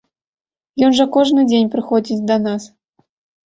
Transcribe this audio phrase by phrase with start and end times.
[0.87, 2.63] Ён жа кожны дзень прыходзіць да нас.